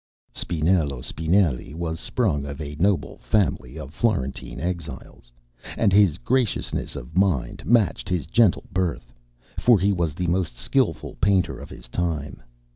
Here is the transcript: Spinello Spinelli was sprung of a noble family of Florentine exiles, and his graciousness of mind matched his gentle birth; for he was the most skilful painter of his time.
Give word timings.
Spinello 0.33 1.03
Spinelli 1.05 1.75
was 1.75 1.99
sprung 1.99 2.43
of 2.47 2.59
a 2.59 2.73
noble 2.79 3.19
family 3.19 3.77
of 3.77 3.93
Florentine 3.93 4.59
exiles, 4.59 5.31
and 5.77 5.93
his 5.93 6.17
graciousness 6.17 6.95
of 6.95 7.15
mind 7.15 7.63
matched 7.67 8.09
his 8.09 8.25
gentle 8.25 8.63
birth; 8.73 9.13
for 9.59 9.79
he 9.79 9.93
was 9.93 10.15
the 10.15 10.25
most 10.25 10.57
skilful 10.57 11.15
painter 11.21 11.59
of 11.59 11.69
his 11.69 11.87
time. 11.87 12.41